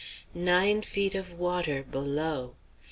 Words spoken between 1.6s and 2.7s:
below.